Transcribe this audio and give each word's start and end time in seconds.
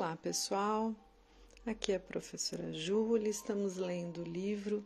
Olá, 0.00 0.16
pessoal. 0.16 0.94
Aqui 1.66 1.92
é 1.92 1.96
a 1.96 2.00
professora 2.00 2.72
Júlia. 2.72 3.28
Estamos 3.28 3.76
lendo 3.76 4.22
o 4.22 4.24
livro 4.24 4.82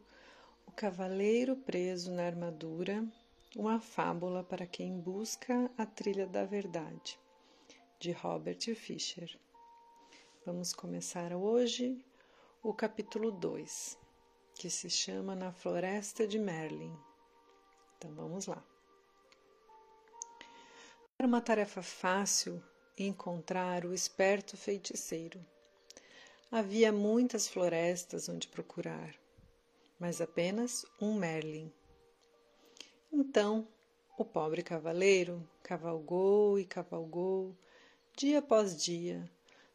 O 0.66 0.72
Cavaleiro 0.72 1.54
Preso 1.54 2.10
na 2.10 2.26
Armadura, 2.26 3.06
uma 3.54 3.78
fábula 3.78 4.42
para 4.42 4.66
quem 4.66 4.98
busca 4.98 5.70
a 5.78 5.86
trilha 5.86 6.26
da 6.26 6.44
verdade, 6.44 7.16
de 8.00 8.10
Robert 8.10 8.58
Fisher. 8.74 9.38
Vamos 10.44 10.74
começar 10.74 11.32
hoje 11.32 12.04
o 12.60 12.74
capítulo 12.74 13.30
2, 13.30 13.96
que 14.56 14.68
se 14.68 14.90
chama 14.90 15.36
Na 15.36 15.52
Floresta 15.52 16.26
de 16.26 16.40
Merlin. 16.40 16.92
Então 17.96 18.12
vamos 18.16 18.46
lá. 18.46 18.60
Era 21.16 21.28
uma 21.28 21.40
tarefa 21.40 21.84
fácil 21.84 22.60
encontrar 22.96 23.84
o 23.84 23.92
esperto 23.92 24.56
feiticeiro. 24.56 25.44
Havia 26.50 26.92
muitas 26.92 27.48
florestas 27.48 28.28
onde 28.28 28.46
procurar, 28.46 29.14
mas 29.98 30.20
apenas 30.20 30.86
um 31.00 31.14
Merlin. 31.14 31.72
Então, 33.12 33.66
o 34.16 34.24
pobre 34.24 34.62
cavaleiro 34.62 35.48
cavalgou 35.62 36.58
e 36.58 36.64
cavalgou, 36.64 37.56
dia 38.16 38.38
após 38.38 38.80
dia, 38.80 39.28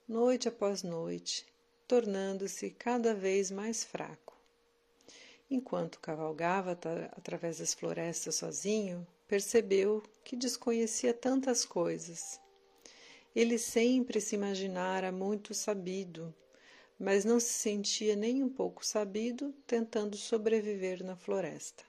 noite 0.07 0.47
após 0.47 0.81
noite, 0.81 1.45
tornando-se 1.87 2.69
cada 2.69 3.13
vez 3.13 3.51
mais 3.51 3.83
fraco. 3.83 4.37
Enquanto 5.51 5.99
cavalgava 5.99 6.71
através 7.17 7.57
das 7.57 7.73
florestas 7.73 8.35
sozinho, 8.35 9.05
percebeu 9.27 10.01
que 10.23 10.37
desconhecia 10.37 11.13
tantas 11.13 11.65
coisas 11.65 12.39
ele 13.35 13.57
sempre 13.57 14.19
se 14.19 14.35
imaginara 14.35 15.11
muito 15.11 15.53
sabido, 15.53 16.33
mas 16.99 17.23
não 17.23 17.39
se 17.39 17.53
sentia 17.53 18.15
nem 18.15 18.43
um 18.43 18.49
pouco 18.49 18.85
sabido 18.85 19.53
tentando 19.65 20.17
sobreviver 20.17 21.03
na 21.03 21.15
floresta. 21.15 21.83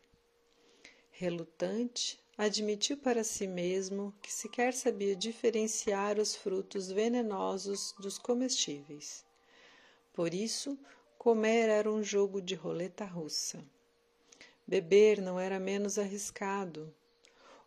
Relutante, 1.10 2.18
admitiu 2.38 2.96
para 2.96 3.22
si 3.22 3.46
mesmo 3.46 4.14
que 4.22 4.32
sequer 4.32 4.72
sabia 4.72 5.14
diferenciar 5.14 6.18
os 6.18 6.34
frutos 6.34 6.90
venenosos 6.90 7.94
dos 7.98 8.16
comestíveis. 8.16 9.24
Por 10.12 10.32
isso, 10.32 10.78
comer 11.18 11.68
era 11.68 11.90
um 11.90 12.02
jogo 12.02 12.40
de 12.40 12.54
roleta 12.54 13.04
russa. 13.04 13.62
Beber 14.66 15.20
não 15.20 15.38
era 15.38 15.58
menos 15.58 15.98
arriscado, 15.98 16.94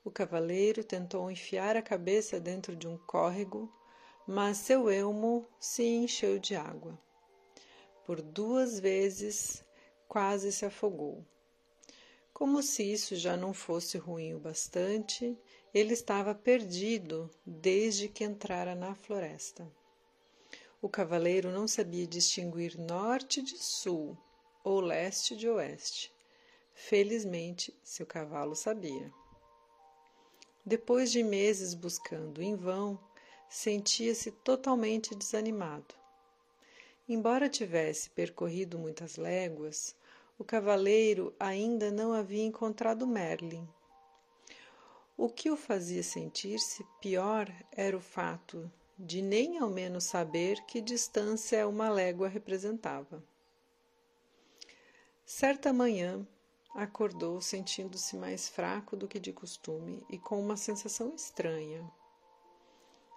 o 0.04 0.12
cavaleiro 0.12 0.84
tentou 0.84 1.32
enfiar 1.32 1.78
a 1.78 1.82
cabeça 1.82 2.40
dentro 2.40 2.76
de 2.76 2.88
um 2.88 2.98
córrego, 2.98 3.72
mas 4.28 4.58
seu 4.58 4.90
elmo 4.90 5.48
se 5.60 5.84
encheu 5.84 6.38
de 6.38 6.56
água. 6.56 7.00
Por 8.06 8.22
duas 8.22 8.80
vezes 8.80 9.64
quase 10.08 10.52
se 10.52 10.66
afogou. 10.66 11.26
Como 12.34 12.62
se 12.62 12.84
isso 12.84 13.16
já 13.16 13.38
não 13.38 13.54
fosse 13.54 13.98
ruim 13.98 14.34
o 14.34 14.40
bastante, 14.40 15.38
ele 15.74 15.94
estava 15.94 16.36
perdido 16.36 17.30
desde 17.46 18.10
que 18.10 18.24
entrara 18.24 18.76
na 18.76 18.94
floresta. 18.96 19.72
O 20.82 20.90
cavaleiro 20.90 21.50
não 21.50 21.66
sabia 21.66 22.06
distinguir 22.06 22.78
norte 22.78 23.42
de 23.42 23.58
sul 23.58 24.18
ou 24.64 24.82
leste 24.82 25.36
de 25.36 25.48
oeste. 25.48 26.14
Felizmente, 26.74 27.74
seu 27.84 28.06
cavalo 28.06 28.56
sabia. 28.56 29.14
Depois 30.66 31.12
de 31.12 31.22
meses 31.22 31.74
buscando 31.74 32.42
em 32.42 32.56
vão, 32.56 32.98
sentia-se 33.50 34.32
totalmente 34.32 35.14
desanimado. 35.14 35.94
Embora 37.08 37.50
tivesse 37.50 38.10
percorrido 38.10 38.80
muitas 38.80 39.18
léguas, 39.18 39.94
o 40.40 40.44
cavaleiro 40.44 41.36
ainda 41.38 41.92
não 41.92 42.14
havia 42.14 42.46
encontrado 42.46 43.06
Merlin. 43.06 43.68
O 45.18 45.30
que 45.30 45.52
o 45.52 45.58
fazia 45.58 46.02
sentir-se 46.02 46.86
pior 47.02 47.52
era 47.72 47.96
o 47.96 48.02
fato 48.02 48.72
de 48.98 49.22
nem 49.22 49.58
ao 49.58 49.70
menos 49.70 50.06
saber 50.06 50.64
que 50.66 50.80
distância 50.80 51.68
uma 51.68 51.90
légua 51.90 52.28
representava. 52.28 53.24
Certa 55.26 55.74
manhã, 55.74 56.26
Acordou 56.74 57.40
sentindo-se 57.40 58.16
mais 58.18 58.50
fraco 58.50 58.98
do 58.98 59.08
que 59.08 59.20
de 59.20 59.32
costume 59.32 60.04
e 60.10 60.18
com 60.18 60.42
uma 60.42 60.58
sensação 60.58 61.14
estranha. 61.16 61.88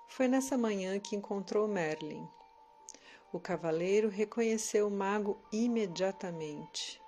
Foi 0.08 0.28
nessa 0.28 0.58
manhã 0.58 1.00
que 1.00 1.16
encontrou 1.16 1.66
Merlin. 1.66 2.28
O 3.32 3.40
cavaleiro 3.40 4.10
reconheceu 4.10 4.88
o 4.88 4.90
mago 4.90 5.40
imediatamente. 5.50 7.00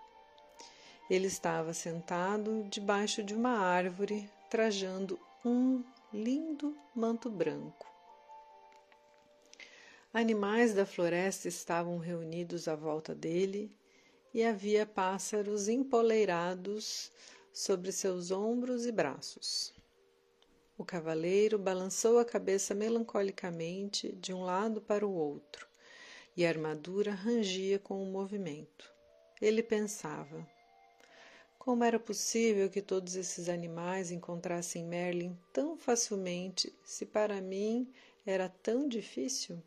Ele 1.10 1.26
estava 1.26 1.74
sentado 1.74 2.64
debaixo 2.70 3.22
de 3.22 3.34
uma 3.34 3.58
árvore, 3.58 4.30
trajando 4.48 5.18
um 5.44 5.84
lindo 6.10 6.74
manto 6.94 7.30
branco. 7.30 7.86
Animais 10.14 10.72
da 10.72 10.86
floresta 10.86 11.46
estavam 11.46 11.98
reunidos 11.98 12.68
à 12.68 12.74
volta 12.74 13.14
dele 13.14 13.70
e 14.32 14.44
havia 14.44 14.84
pássaros 14.84 15.68
empoleirados 15.68 17.10
sobre 17.52 17.90
seus 17.92 18.30
ombros 18.30 18.86
e 18.86 18.92
braços. 18.92 19.74
O 20.76 20.84
cavaleiro 20.84 21.58
balançou 21.58 22.18
a 22.18 22.24
cabeça 22.24 22.74
melancolicamente 22.74 24.12
de 24.12 24.32
um 24.32 24.44
lado 24.44 24.80
para 24.80 25.06
o 25.06 25.12
outro, 25.12 25.66
e 26.36 26.46
a 26.46 26.48
armadura 26.48 27.12
rangia 27.12 27.78
com 27.78 28.02
o 28.02 28.06
movimento. 28.06 28.92
Ele 29.40 29.62
pensava: 29.62 30.46
como 31.68 31.84
era 31.84 32.00
possível 32.00 32.70
que 32.70 32.80
todos 32.80 33.14
esses 33.14 33.46
animais 33.46 34.10
encontrassem 34.10 34.86
Merlin 34.86 35.38
tão 35.52 35.76
facilmente, 35.76 36.74
se 36.82 37.04
para 37.04 37.42
mim 37.42 37.92
era 38.24 38.48
tão 38.48 38.88
difícil? 38.88 39.62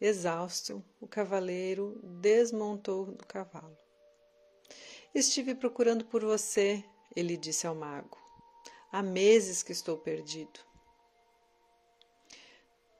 Exausto, 0.00 0.84
o 1.00 1.08
cavaleiro 1.08 2.00
desmontou 2.20 3.06
do 3.06 3.26
cavalo. 3.26 3.76
Estive 5.12 5.54
procurando 5.54 6.04
por 6.04 6.24
você, 6.24 6.84
ele 7.16 7.36
disse 7.36 7.66
ao 7.66 7.74
mago. 7.74 8.16
Há 8.92 9.02
meses 9.02 9.62
que 9.62 9.72
estou 9.72 9.98
perdido. 9.98 10.60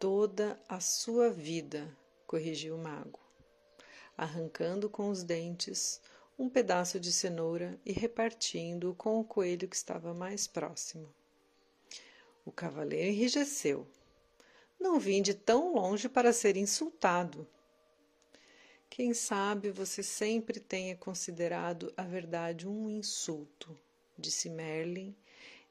Toda 0.00 0.60
a 0.68 0.80
sua 0.80 1.30
vida, 1.30 1.96
corrigiu 2.26 2.74
o 2.74 2.82
mago, 2.82 3.20
arrancando 4.16 4.90
com 4.90 5.08
os 5.08 5.22
dentes 5.22 6.00
um 6.38 6.48
pedaço 6.48 6.98
de 7.00 7.12
cenoura 7.12 7.80
e 7.84 7.92
repartindo-o 7.92 8.94
com 8.94 9.20
o 9.20 9.24
coelho 9.24 9.68
que 9.68 9.76
estava 9.76 10.12
mais 10.12 10.46
próximo. 10.46 11.12
O 12.44 12.52
cavaleiro 12.52 13.08
enrijeceu. 13.08 13.86
Não 14.80 15.00
vim 15.00 15.22
de 15.22 15.34
tão 15.34 15.74
longe 15.74 16.08
para 16.08 16.32
ser 16.32 16.56
insultado. 16.56 17.46
Quem 18.88 19.12
sabe 19.12 19.70
você 19.70 20.02
sempre 20.02 20.60
tenha 20.60 20.96
considerado 20.96 21.92
a 21.96 22.02
verdade 22.02 22.66
um 22.66 22.88
insulto, 22.88 23.76
disse 24.16 24.48
Merlin, 24.48 25.14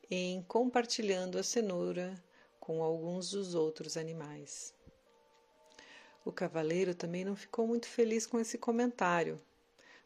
em 0.09 0.41
compartilhando 0.43 1.37
a 1.37 1.43
cenoura 1.43 2.21
com 2.59 2.83
alguns 2.83 3.31
dos 3.31 3.55
outros 3.55 3.97
animais. 3.97 4.73
O 6.25 6.31
cavaleiro 6.31 6.93
também 6.93 7.23
não 7.23 7.35
ficou 7.35 7.65
muito 7.65 7.87
feliz 7.87 8.25
com 8.25 8.37
esse 8.37 8.57
comentário, 8.57 9.41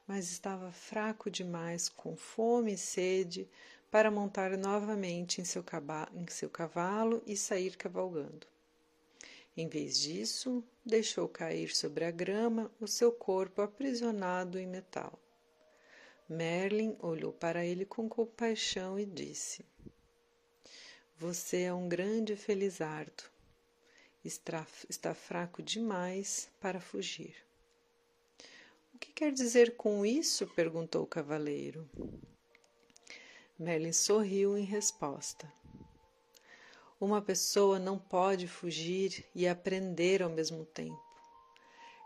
mas 0.06 0.32
estava 0.32 0.72
fraco 0.72 1.30
demais, 1.32 1.90
com 1.90 2.16
fome 2.16 2.74
e 2.74 2.78
sede, 2.78 3.50
para 3.90 4.12
montar 4.12 4.56
novamente 4.58 5.42
em 5.42 5.44
seu, 5.44 5.64
cavalo 5.64 7.24
e 7.26 7.36
sair 7.36 7.76
cavalgando. 7.76 8.46
Em 9.56 9.68
vez 9.68 10.00
disso, 10.00 10.64
deixou 10.86 11.28
cair 11.28 11.76
sobre 11.76 12.06
a 12.06 12.12
grama 12.12 12.72
o 12.80 12.88
seu 12.88 13.12
corpo 13.12 13.62
aprisionado 13.62 14.58
em 14.58 14.66
metal. 14.66 15.20
Merlin 16.30 16.96
olhou 17.00 17.34
para 17.34 17.66
ele 17.66 17.86
com 17.86 18.08
compaixão 18.08 18.98
e 18.98 19.06
disse: 19.06 19.66
Você 21.18 21.64
é 21.64 21.74
um 21.74 21.90
grande 21.90 22.38
felizardo. 22.38 23.24
Está, 24.24 24.66
está 24.90 25.14
fraco 25.14 25.62
demais 25.62 26.50
para 26.62 26.80
fugir. 26.80 27.36
O 28.94 28.98
que 28.98 29.12
quer 29.12 29.34
dizer 29.34 29.76
com 29.76 30.06
isso? 30.06 30.48
perguntou 30.48 31.04
o 31.04 31.08
cavaleiro. 31.08 31.90
Merlin 33.60 33.92
sorriu 33.92 34.58
em 34.58 34.64
resposta. 34.64 35.52
Uma 37.02 37.20
pessoa 37.20 37.80
não 37.80 37.98
pode 37.98 38.48
fugir 38.48 39.26
e 39.34 39.48
aprender 39.48 40.22
ao 40.22 40.30
mesmo 40.30 40.64
tempo. 40.66 41.04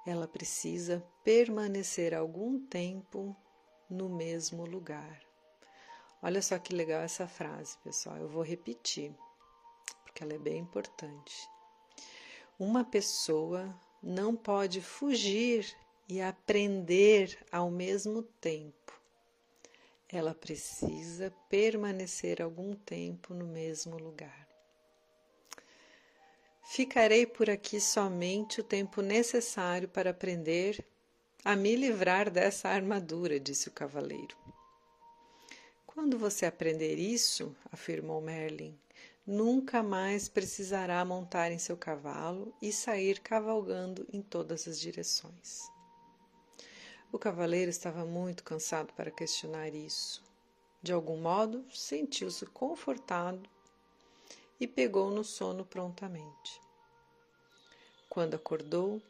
Ela 0.07 0.25
precisa 0.25 1.05
permanecer 1.21 2.13
algum 2.13 2.65
tempo 2.65 3.35
no 3.89 4.07
mesmo 4.07 4.65
lugar. 4.65 5.21
Olha 6.21 6.41
só 6.41 6.57
que 6.57 6.73
legal 6.73 7.01
essa 7.01 7.27
frase, 7.27 7.77
pessoal. 7.79 8.15
Eu 8.15 8.29
vou 8.29 8.41
repetir, 8.41 9.13
porque 10.05 10.23
ela 10.23 10.31
é 10.31 10.39
bem 10.39 10.59
importante. 10.59 11.45
Uma 12.57 12.85
pessoa 12.85 13.77
não 14.01 14.33
pode 14.33 14.79
fugir 14.79 15.75
e 16.07 16.21
aprender 16.21 17.37
ao 17.51 17.69
mesmo 17.69 18.23
tempo. 18.23 18.97
Ela 20.07 20.33
precisa 20.33 21.33
permanecer 21.49 22.41
algum 22.41 22.73
tempo 22.73 23.33
no 23.33 23.45
mesmo 23.45 23.97
lugar. 23.97 24.44
Ficarei 26.67 27.27
por 27.27 27.47
aqui 27.47 27.79
somente 27.79 28.59
o 28.59 28.63
tempo 28.63 28.99
necessário 28.99 29.87
para 29.87 30.09
aprender 30.09 30.83
a 31.43 31.55
me 31.55 31.75
livrar 31.75 32.29
dessa 32.29 32.69
armadura, 32.69 33.39
disse 33.39 33.69
o 33.69 33.71
cavaleiro. 33.71 34.35
Quando 35.85 36.17
você 36.17 36.43
aprender 36.43 36.95
isso, 36.95 37.55
afirmou 37.71 38.19
Merlin, 38.19 38.75
nunca 39.25 39.83
mais 39.83 40.27
precisará 40.27 41.05
montar 41.05 41.51
em 41.51 41.59
seu 41.59 41.77
cavalo 41.77 42.51
e 42.59 42.73
sair 42.73 43.19
cavalgando 43.19 44.05
em 44.11 44.23
todas 44.23 44.67
as 44.67 44.79
direções. 44.79 45.69
O 47.11 47.19
cavaleiro 47.19 47.69
estava 47.69 48.03
muito 48.03 48.43
cansado 48.43 48.91
para 48.93 49.11
questionar 49.11 49.69
isso. 49.73 50.23
De 50.81 50.91
algum 50.91 51.21
modo, 51.21 51.63
sentiu-se 51.71 52.45
confortado 52.47 53.47
e 54.59 54.67
pegou 54.67 55.09
no 55.09 55.23
sono 55.23 55.65
prontamente. 55.65 56.61
Quando 58.09 58.35
acordou, 58.35 59.01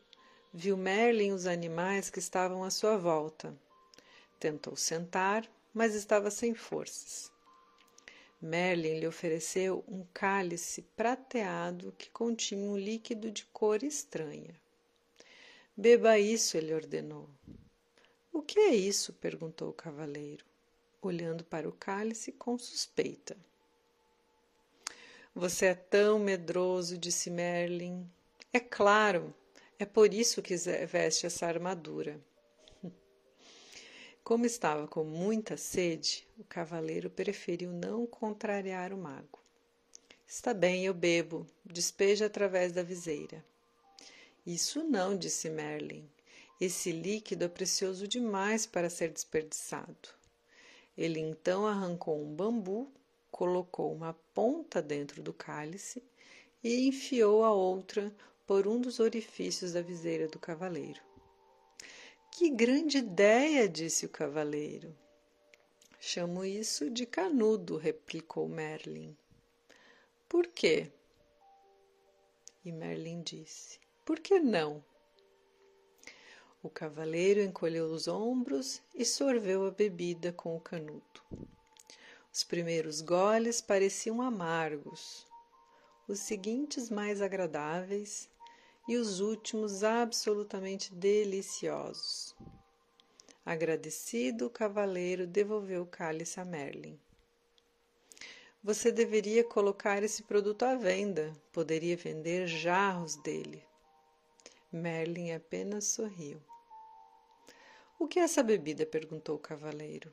viu 0.53 0.75
Merlin 0.75 1.31
os 1.31 1.45
animais 1.45 2.09
que 2.09 2.19
estavam 2.19 2.63
à 2.63 2.71
sua 2.71 2.97
volta. 2.97 3.55
Tentou 4.39 4.75
sentar, 4.75 5.47
mas 5.73 5.93
estava 5.93 6.31
sem 6.31 6.55
forças. 6.55 7.31
Merlin 8.41 8.99
lhe 8.99 9.07
ofereceu 9.07 9.83
um 9.87 10.05
cálice 10.13 10.81
prateado 10.95 11.93
que 11.97 12.09
continha 12.09 12.61
um 12.61 12.77
líquido 12.77 13.31
de 13.31 13.45
cor 13.45 13.83
estranha. 13.83 14.55
Beba 15.75 16.19
isso, 16.19 16.55
ele 16.55 16.73
ordenou. 16.73 17.29
O 18.31 18.41
que 18.41 18.59
é 18.59 18.75
isso? 18.75 19.13
perguntou 19.13 19.69
o 19.69 19.73
cavaleiro, 19.73 20.45
olhando 21.01 21.43
para 21.43 21.67
o 21.67 21.71
cálice 21.71 22.31
com 22.31 22.57
suspeita. 22.57 23.35
Você 25.37 25.65
é 25.65 25.75
tão 25.75 26.17
medroso, 26.17 26.97
disse 26.97 27.29
Merlin. 27.29 28.09
É 28.53 28.59
claro, 28.61 29.35
é 29.77 29.83
por 29.83 30.13
isso 30.13 30.41
que 30.41 30.55
veste 30.55 31.25
essa 31.25 31.45
armadura. 31.45 32.17
Como 34.23 34.45
estava 34.45 34.87
com 34.87 35.03
muita 35.03 35.57
sede, 35.57 36.25
o 36.37 36.45
cavaleiro 36.45 37.09
preferiu 37.09 37.69
não 37.73 38.07
contrariar 38.07 38.93
o 38.93 38.97
mago. 38.97 39.43
Está 40.25 40.53
bem, 40.53 40.85
eu 40.85 40.93
bebo, 40.93 41.45
despeja 41.65 42.27
através 42.27 42.71
da 42.71 42.81
viseira. 42.81 43.43
Isso 44.45 44.85
não, 44.85 45.17
disse 45.17 45.49
Merlin. 45.49 46.09
Esse 46.61 46.93
líquido 46.93 47.43
é 47.43 47.49
precioso 47.49 48.07
demais 48.07 48.65
para 48.65 48.89
ser 48.89 49.11
desperdiçado. 49.11 50.07
Ele 50.97 51.19
então 51.19 51.67
arrancou 51.67 52.23
um 52.23 52.33
bambu, 52.33 52.89
colocou 53.35 53.91
uma 53.91 54.13
ponta 54.33 54.81
dentro 54.81 55.21
do 55.21 55.33
cálice 55.33 56.01
e 56.63 56.87
enfiou 56.87 57.43
a 57.43 57.51
outra 57.51 58.15
por 58.47 58.65
um 58.65 58.79
dos 58.79 59.01
orifícios 59.01 59.73
da 59.73 59.81
viseira 59.81 60.29
do 60.29 60.39
cavaleiro. 60.39 61.01
Que 62.31 62.49
grande 62.49 62.99
ideia! 62.99 63.67
disse 63.67 64.05
o 64.05 64.09
cavaleiro. 64.09 64.95
Chamo 65.99 66.45
isso 66.45 66.89
de 66.89 67.05
canudo, 67.05 67.75
replicou 67.75 68.47
Merlin. 68.47 69.13
Por 70.29 70.47
quê? 70.47 70.89
E 72.63 72.71
Merlin 72.71 73.21
disse: 73.21 73.81
Por 74.05 74.21
que 74.21 74.39
não? 74.39 74.81
O 76.63 76.69
cavaleiro 76.69 77.41
encolheu 77.41 77.87
os 77.87 78.07
ombros 78.07 78.81
e 78.93 79.03
sorveu 79.03 79.65
a 79.65 79.71
bebida 79.71 80.31
com 80.31 80.55
o 80.55 80.61
canudo. 80.61 81.21
Os 82.35 82.43
primeiros 82.43 82.99
goles 82.99 83.61
pareciam 83.61 84.21
amargos, 84.21 85.25
os 86.05 86.19
seguintes 86.19 86.89
mais 86.89 87.21
agradáveis 87.21 88.29
e 88.89 88.97
os 88.97 89.21
últimos 89.21 89.85
absolutamente 89.85 90.93
deliciosos. 90.93 92.35
Agradecido, 93.45 94.47
o 94.47 94.49
cavaleiro 94.49 95.25
devolveu 95.25 95.83
o 95.83 95.87
cálice 95.87 96.37
a 96.37 96.43
Merlin. 96.43 96.99
Você 98.61 98.91
deveria 98.91 99.41
colocar 99.41 100.03
esse 100.03 100.21
produto 100.21 100.63
à 100.63 100.75
venda, 100.75 101.31
poderia 101.53 101.95
vender 101.95 102.47
jarros 102.47 103.15
dele. 103.15 103.63
Merlin 104.69 105.31
apenas 105.31 105.85
sorriu. 105.85 106.41
O 107.97 108.09
que 108.09 108.19
é 108.19 108.23
essa 108.23 108.43
bebida? 108.43 108.85
perguntou 108.85 109.37
o 109.37 109.39
cavaleiro. 109.39 110.11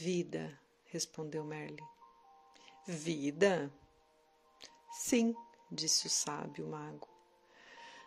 Vida, 0.00 0.58
respondeu 0.86 1.44
Merlin. 1.44 1.84
Vida? 2.86 3.70
Sim, 4.94 5.34
disse 5.70 6.06
o 6.06 6.08
sábio 6.08 6.66
mago. 6.66 7.06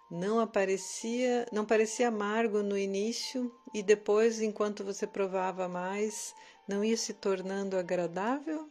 Não 0.10 0.40
aparecia, 0.40 1.48
não 1.52 1.68
parecia 1.68 2.08
amargo 2.08 2.64
no 2.64 2.76
início 2.76 3.56
e 3.76 3.84
depois, 3.84 4.42
enquanto 4.42 4.84
você 4.84 5.06
provava 5.06 5.70
mais, 5.70 6.34
não 6.68 6.84
ia 6.84 6.98
se 6.98 7.14
tornando 7.14 7.78
agradável? 7.78 8.68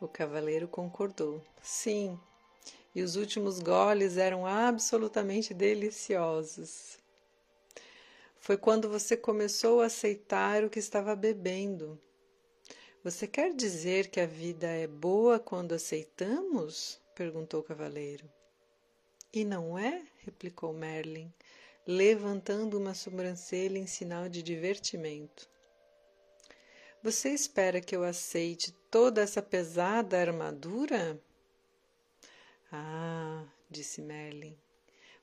O 0.00 0.08
cavaleiro 0.08 0.66
concordou. 0.66 1.44
Sim, 1.62 2.18
e 2.94 3.02
os 3.02 3.14
últimos 3.14 3.60
goles 3.60 4.16
eram 4.16 4.46
absolutamente 4.46 5.52
deliciosos. 5.52 7.01
Foi 8.42 8.56
quando 8.56 8.88
você 8.88 9.16
começou 9.16 9.80
a 9.80 9.86
aceitar 9.86 10.64
o 10.64 10.68
que 10.68 10.80
estava 10.80 11.14
bebendo. 11.14 11.96
Você 13.04 13.24
quer 13.24 13.54
dizer 13.54 14.08
que 14.08 14.18
a 14.18 14.26
vida 14.26 14.66
é 14.66 14.88
boa 14.88 15.38
quando 15.38 15.76
aceitamos? 15.76 17.00
perguntou 17.14 17.60
o 17.60 17.62
cavaleiro. 17.62 18.28
E 19.32 19.44
não 19.44 19.78
é? 19.78 20.04
replicou 20.24 20.72
Merlin, 20.72 21.32
levantando 21.86 22.76
uma 22.76 22.94
sobrancelha 22.94 23.78
em 23.78 23.86
sinal 23.86 24.28
de 24.28 24.42
divertimento. 24.42 25.48
Você 27.00 27.28
espera 27.28 27.80
que 27.80 27.94
eu 27.94 28.02
aceite 28.02 28.72
toda 28.90 29.22
essa 29.22 29.40
pesada 29.40 30.18
armadura? 30.18 31.16
Ah, 32.72 33.46
disse 33.70 34.02
Merlin, 34.02 34.58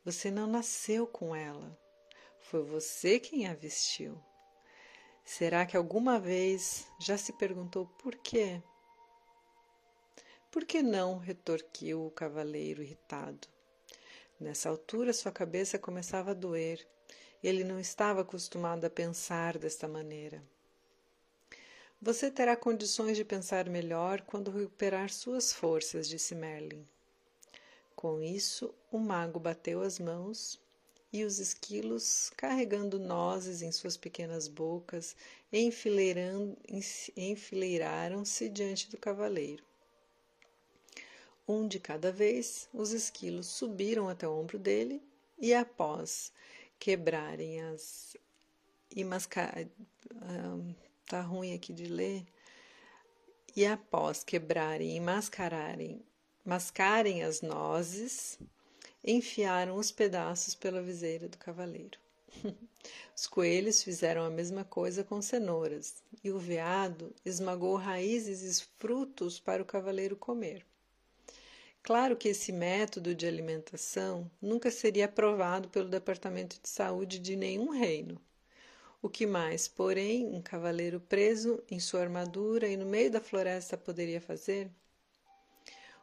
você 0.05 0.31
não 0.31 0.47
nasceu 0.47 1.05
com 1.05 1.35
ela. 1.35 1.77
Foi 2.49 2.63
você 2.63 3.19
quem 3.19 3.45
a 3.45 3.53
vestiu. 3.53 4.19
Será 5.23 5.67
que 5.67 5.77
alguma 5.77 6.19
vez 6.19 6.87
já 6.99 7.15
se 7.15 7.31
perguntou 7.33 7.85
por 8.01 8.15
quê? 8.15 8.59
Por 10.49 10.65
que 10.65 10.81
não? 10.81 11.19
retorquiu 11.19 12.07
o 12.07 12.09
cavaleiro 12.09 12.81
irritado. 12.81 13.47
Nessa 14.39 14.67
altura 14.67 15.13
sua 15.13 15.31
cabeça 15.31 15.77
começava 15.77 16.31
a 16.31 16.33
doer. 16.33 16.87
Ele 17.43 17.63
não 17.63 17.79
estava 17.79 18.21
acostumado 18.21 18.83
a 18.83 18.89
pensar 18.89 19.59
desta 19.59 19.87
maneira. 19.87 20.43
Você 22.01 22.31
terá 22.31 22.55
condições 22.55 23.15
de 23.15 23.23
pensar 23.23 23.69
melhor 23.69 24.21
quando 24.21 24.49
recuperar 24.49 25.11
suas 25.11 25.53
forças, 25.53 26.09
disse 26.09 26.33
Merlin. 26.33 26.83
Com 27.95 28.23
isso, 28.23 28.73
o 28.91 28.97
mago 28.97 29.39
bateu 29.39 29.83
as 29.83 29.99
mãos 29.99 30.59
e 31.11 31.23
os 31.23 31.39
esquilos, 31.39 32.31
carregando 32.37 32.99
nozes 32.99 33.61
em 33.61 33.71
suas 33.71 33.97
pequenas 33.97 34.47
bocas, 34.47 35.15
enfileiraram-se 35.51 38.49
diante 38.49 38.91
do 38.91 38.97
cavaleiro. 38.97 39.63
Um 41.47 41.67
de 41.67 41.79
cada 41.79 42.11
vez, 42.11 42.69
os 42.71 42.91
esquilos 42.91 43.47
subiram 43.47 44.07
até 44.07 44.27
o 44.27 44.39
ombro 44.39 44.59
dele 44.59 45.01
e, 45.39 45.53
após 45.53 46.31
quebrarem 46.77 47.61
as. 47.61 48.15
e 48.95 49.03
mascar. 49.03 49.65
Tá 51.07 51.21
ruim 51.21 51.55
aqui 51.55 51.73
de 51.73 51.85
ler. 51.85 52.23
E 53.55 53.65
após 53.65 54.23
quebrarem 54.23 54.95
e 54.95 54.99
mascararem, 54.99 56.05
mascarem 56.45 57.23
as 57.23 57.41
nozes, 57.41 58.37
enfiaram 59.03 59.75
os 59.75 59.91
pedaços 59.91 60.55
pela 60.55 60.81
viseira 60.81 61.27
do 61.27 61.37
cavaleiro. 61.37 61.97
Os 63.15 63.27
coelhos 63.27 63.83
fizeram 63.83 64.23
a 64.23 64.29
mesma 64.29 64.63
coisa 64.63 65.03
com 65.03 65.21
cenouras, 65.21 66.03
e 66.23 66.31
o 66.31 66.39
veado 66.39 67.13
esmagou 67.25 67.75
raízes 67.75 68.59
e 68.61 68.65
frutos 68.79 69.39
para 69.39 69.61
o 69.61 69.65
cavaleiro 69.65 70.15
comer. 70.15 70.65
Claro 71.81 72.15
que 72.15 72.29
esse 72.29 72.51
método 72.51 73.15
de 73.15 73.25
alimentação 73.25 74.29
nunca 74.41 74.69
seria 74.69 75.05
aprovado 75.05 75.69
pelo 75.69 75.89
Departamento 75.89 76.59
de 76.61 76.69
Saúde 76.69 77.19
de 77.19 77.35
nenhum 77.35 77.69
reino. 77.69 78.21
O 79.01 79.09
que 79.09 79.25
mais, 79.25 79.67
porém, 79.67 80.27
um 80.27 80.41
cavaleiro 80.41 80.99
preso 80.99 81.63
em 81.69 81.79
sua 81.79 82.01
armadura 82.01 82.67
e 82.67 82.75
no 82.77 82.85
meio 82.85 83.09
da 83.09 83.21
floresta 83.21 83.77
poderia 83.77 84.19
fazer? 84.19 84.69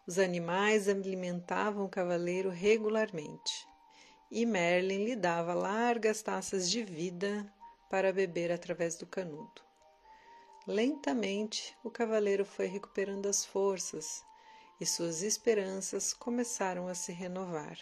Os 0.07 0.21
animais 0.21 0.89
alimentavam 0.89 1.85
o 1.85 1.89
cavaleiro 1.89 2.49
regularmente 2.49 3.67
e 4.31 4.47
Merlin 4.47 5.05
lhe 5.05 5.17
dava 5.17 5.53
largas 5.53 6.23
taças 6.23 6.71
de 6.71 6.85
vida 6.85 7.53
para 7.91 8.13
beber 8.13 8.53
através 8.53 8.97
do 8.97 9.07
canudo. 9.07 9.63
Lentamente, 10.67 11.77
o 11.83 11.91
cavaleiro 11.91 12.45
foi 12.45 12.67
recuperando 12.67 13.27
as 13.27 13.45
forças 13.45 14.25
e 14.81 14.87
suas 14.87 15.23
esperanças 15.23 16.13
começaram 16.13 16.87
a 16.87 16.95
se 16.95 17.13
renovar. 17.13 17.79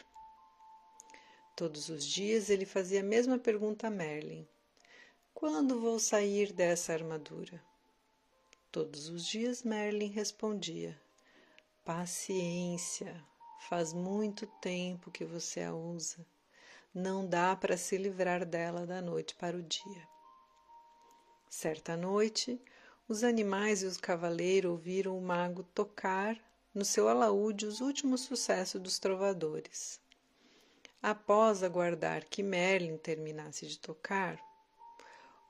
Todos 1.56 1.88
os 1.88 2.06
dias 2.06 2.50
ele 2.50 2.66
fazia 2.66 3.00
a 3.00 3.04
mesma 3.04 3.38
pergunta 3.38 3.86
a 3.86 3.90
Merlin: 3.90 4.46
Quando 5.32 5.80
vou 5.80 5.98
sair 5.98 6.52
dessa 6.52 6.92
armadura? 6.92 7.62
Todos 8.72 9.08
os 9.08 9.24
dias 9.24 9.62
Merlin 9.62 10.10
respondia: 10.10 11.00
Paciência, 11.84 13.22
faz 13.68 13.92
muito 13.92 14.46
tempo 14.46 15.10
que 15.10 15.22
você 15.22 15.60
a 15.60 15.74
usa. 15.74 16.24
Não 16.94 17.26
dá 17.26 17.54
para 17.54 17.76
se 17.76 17.98
livrar 17.98 18.46
dela 18.46 18.86
da 18.86 19.02
noite 19.02 19.34
para 19.34 19.54
o 19.54 19.62
dia. 19.62 20.08
Certa 21.50 21.94
noite, 21.94 22.58
os 23.06 23.22
animais 23.22 23.82
e 23.82 23.86
os 23.86 23.98
cavaleiros 23.98 24.70
ouviram 24.70 25.18
o 25.18 25.20
mago 25.20 25.62
tocar 25.62 26.40
no 26.74 26.86
seu 26.86 27.06
alaúde 27.06 27.66
os 27.66 27.82
últimos 27.82 28.22
sucessos 28.22 28.80
dos 28.80 28.98
trovadores. 28.98 30.00
Após 31.02 31.62
aguardar 31.62 32.24
que 32.24 32.42
Merlin 32.42 32.96
terminasse 32.96 33.66
de 33.66 33.78
tocar, 33.78 34.40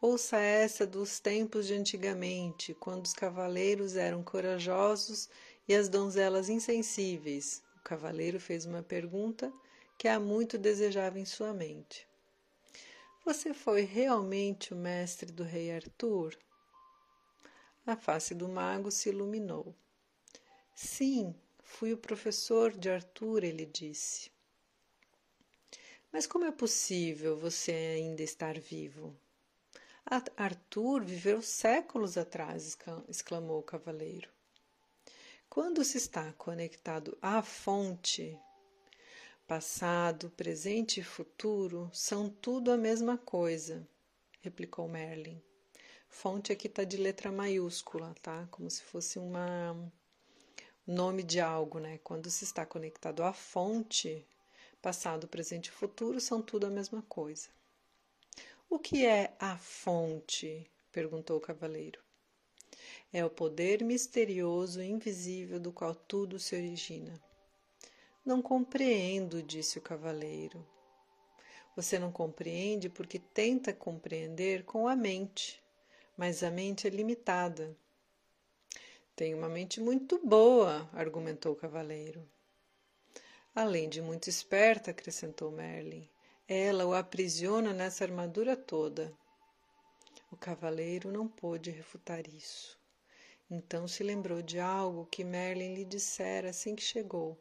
ouça 0.01 0.37
essa 0.39 0.85
dos 0.85 1.21
tempos 1.21 1.65
de 1.65 1.75
antigamente, 1.75 2.75
quando 2.75 3.05
os 3.05 3.13
cavaleiros 3.13 3.95
eram 3.95 4.21
corajosos 4.25 5.29
e 5.67 5.75
as 5.75 5.89
donzelas 5.89 6.49
insensíveis? 6.49 7.63
O 7.79 7.83
cavaleiro 7.83 8.39
fez 8.39 8.65
uma 8.65 8.83
pergunta 8.83 9.53
que 9.99 10.09
há 10.09 10.19
muito 10.19 10.59
desejava 10.59 11.19
em 11.19 11.25
sua 11.25 11.53
mente. 11.53 12.07
Você 13.25 13.55
foi 13.55 13.83
realmente 13.83 14.75
o 14.75 14.77
mestre 14.77 15.33
do 15.33 15.43
rei 15.43 15.73
Arthur? 15.73 16.37
A 17.87 17.97
face 17.97 18.35
do 18.35 18.49
mago 18.49 18.91
se 18.91 19.09
iluminou. 19.09 19.75
Sim, 20.75 21.35
fui 21.63 21.93
o 21.93 21.99
professor 21.99 22.73
de 22.73 22.91
Arthur, 22.91 23.45
ele 23.45 23.65
disse. 23.65 24.31
Mas 26.13 26.27
como 26.27 26.45
é 26.45 26.53
possível 26.53 27.39
você 27.39 27.73
ainda 27.73 28.23
estar 28.23 28.59
vivo? 28.59 29.17
Arthur 30.37 31.03
viveu 31.03 31.41
séculos 31.41 32.19
atrás, 32.19 32.77
exclamou 33.09 33.61
o 33.61 33.63
cavaleiro. 33.63 34.34
Quando 35.55 35.85
se 35.85 35.99
está 35.99 36.33
conectado 36.33 37.17
à 37.23 37.41
fonte, 37.41 38.37
passado, 39.47 40.29
presente 40.31 40.99
e 40.99 41.05
futuro 41.05 41.89
são 41.93 42.29
tudo 42.29 42.73
a 42.73 42.77
mesma 42.77 43.17
coisa, 43.17 43.87
replicou 44.41 44.89
Merlin. 44.89 45.41
Fonte 46.09 46.51
aqui 46.51 46.67
está 46.67 46.83
de 46.83 46.97
letra 46.97 47.31
maiúscula, 47.31 48.17
tá? 48.21 48.49
Como 48.51 48.69
se 48.69 48.83
fosse 48.83 49.17
uma 49.17 49.77
nome 50.85 51.23
de 51.23 51.39
algo, 51.39 51.79
né? 51.79 52.01
Quando 52.03 52.33
se 52.33 52.43
está 52.43 52.67
conectado 52.67 53.23
à 53.23 53.33
fonte, 53.33 54.27
passado, 54.83 55.29
presente 55.29 55.69
e 55.69 55.71
futuro 55.71 56.21
são 56.21 56.43
tudo 56.43 56.67
a 56.67 56.71
mesma 56.71 57.01
coisa. 57.03 57.49
O 58.69 58.77
que 58.77 59.07
é 59.07 59.37
a 59.39 59.57
fonte? 59.57 60.69
perguntou 60.91 61.37
o 61.39 61.41
cavaleiro. 61.41 62.03
É 63.13 63.25
o 63.25 63.31
poder 63.31 63.83
misterioso 63.85 64.83
e 64.83 64.87
invisível 64.87 65.61
do 65.61 65.73
qual 65.73 65.95
tudo 65.95 66.39
se 66.39 66.55
origina. 66.55 67.21
Não 68.25 68.41
compreendo, 68.41 69.43
disse 69.43 69.79
o 69.79 69.83
cavaleiro. 69.83 70.67
Você 71.77 71.99
não 71.99 72.13
compreende 72.13 72.89
porque 72.89 73.19
tenta 73.19 73.73
compreender 73.73 74.65
com 74.65 74.87
a 74.87 74.95
mente, 74.95 75.63
mas 76.17 76.43
a 76.43 76.51
mente 76.51 76.87
é 76.87 76.91
limitada. 76.91 77.77
Tem 79.17 79.35
uma 79.35 79.49
mente 79.49 79.81
muito 79.81 80.19
boa, 80.25 80.89
argumentou 80.93 81.53
o 81.53 81.57
cavaleiro. 81.57 82.29
Além 83.55 83.89
de 83.89 84.03
muito 84.03 84.29
esperta, 84.29 84.91
acrescentou 84.91 85.53
Merlin, 85.53 86.09
ela 86.49 86.85
o 86.85 86.95
aprisiona 86.95 87.73
nessa 87.73 88.05
armadura 88.05 88.57
toda. 88.57 89.13
O 90.31 90.37
cavaleiro 90.37 91.13
não 91.13 91.29
pôde 91.29 91.71
refutar 91.71 92.27
isso. 92.27 92.79
Então 93.51 93.87
se 93.87 94.03
lembrou 94.03 94.43
de 94.43 94.59
algo 94.59 95.07
que 95.07 95.23
Merlin 95.23 95.75
lhe 95.75 95.85
dissera 95.85 96.51
assim 96.51 96.75
que 96.75 96.83
chegou. 96.83 97.39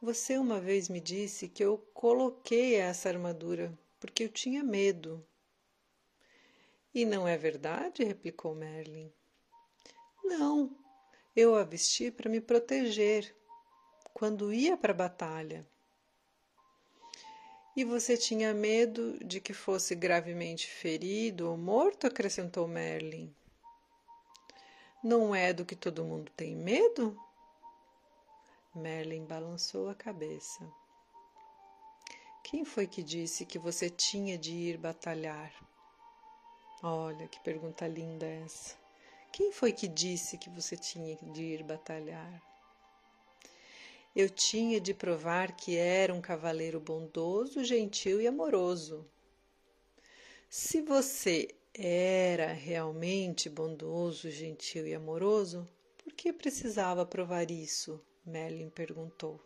Você 0.00 0.38
uma 0.38 0.60
vez 0.60 0.88
me 0.88 1.00
disse 1.00 1.48
que 1.48 1.62
eu 1.62 1.76
coloquei 1.92 2.76
essa 2.76 3.08
armadura 3.08 3.78
porque 3.98 4.24
eu 4.24 4.28
tinha 4.28 4.64
medo. 4.64 5.26
E 6.94 7.04
não 7.04 7.28
é 7.28 7.36
verdade? 7.36 8.02
replicou 8.02 8.54
Merlin. 8.54 9.12
Não, 10.24 10.74
eu 11.36 11.54
a 11.54 11.64
vesti 11.64 12.10
para 12.10 12.30
me 12.30 12.40
proteger 12.40 13.36
quando 14.14 14.52
ia 14.52 14.76
para 14.76 14.92
a 14.92 14.96
batalha. 14.96 15.68
E 17.80 17.84
você 17.84 18.14
tinha 18.14 18.52
medo 18.52 19.18
de 19.24 19.40
que 19.40 19.54
fosse 19.54 19.94
gravemente 19.94 20.66
ferido 20.66 21.48
ou 21.48 21.56
morto? 21.56 22.06
acrescentou 22.06 22.68
Merlin. 22.68 23.34
Não 25.02 25.34
é 25.34 25.50
do 25.54 25.64
que 25.64 25.74
todo 25.74 26.04
mundo 26.04 26.30
tem 26.36 26.54
medo? 26.54 27.18
Merlin 28.74 29.24
balançou 29.24 29.88
a 29.88 29.94
cabeça. 29.94 30.70
Quem 32.44 32.66
foi 32.66 32.86
que 32.86 33.02
disse 33.02 33.46
que 33.46 33.58
você 33.58 33.88
tinha 33.88 34.36
de 34.36 34.52
ir 34.52 34.76
batalhar? 34.76 35.50
Olha 36.82 37.26
que 37.28 37.40
pergunta 37.40 37.88
linda 37.88 38.26
essa. 38.26 38.76
Quem 39.32 39.52
foi 39.52 39.72
que 39.72 39.88
disse 39.88 40.36
que 40.36 40.50
você 40.50 40.76
tinha 40.76 41.16
de 41.32 41.44
ir 41.44 41.62
batalhar? 41.62 42.49
Eu 44.14 44.28
tinha 44.28 44.80
de 44.80 44.92
provar 44.92 45.56
que 45.56 45.76
era 45.76 46.12
um 46.12 46.20
cavaleiro 46.20 46.80
bondoso, 46.80 47.62
gentil 47.62 48.20
e 48.20 48.26
amoroso. 48.26 49.08
Se 50.48 50.82
você 50.82 51.54
era 51.72 52.52
realmente 52.52 53.48
bondoso, 53.48 54.28
gentil 54.28 54.84
e 54.84 54.94
amoroso, 54.94 55.64
por 55.96 56.12
que 56.12 56.32
precisava 56.32 57.06
provar 57.06 57.52
isso? 57.52 58.04
Merlin 58.26 58.68
perguntou. 58.68 59.40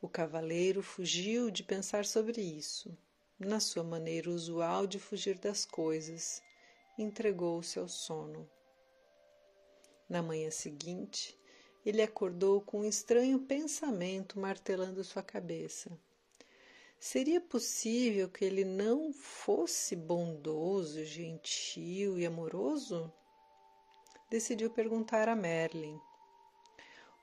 O 0.00 0.08
cavaleiro 0.08 0.82
fugiu 0.82 1.50
de 1.50 1.62
pensar 1.62 2.06
sobre 2.06 2.40
isso. 2.40 2.96
Na 3.38 3.60
sua 3.60 3.84
maneira 3.84 4.30
usual 4.30 4.86
de 4.86 4.98
fugir 4.98 5.36
das 5.38 5.66
coisas, 5.66 6.42
entregou-se 6.98 7.78
ao 7.78 7.88
sono. 7.88 8.48
Na 10.08 10.22
manhã 10.22 10.50
seguinte, 10.50 11.38
ele 11.84 12.02
acordou 12.02 12.60
com 12.60 12.80
um 12.80 12.84
estranho 12.84 13.40
pensamento 13.40 14.38
martelando 14.38 15.02
sua 15.02 15.22
cabeça. 15.22 15.90
Seria 16.98 17.40
possível 17.40 18.28
que 18.28 18.44
ele 18.44 18.64
não 18.64 19.12
fosse 19.12 19.96
bondoso, 19.96 21.04
gentil 21.04 22.18
e 22.18 22.24
amoroso? 22.24 23.12
Decidiu 24.30 24.70
perguntar 24.70 25.28
a 25.28 25.34
Merlin. 25.34 26.00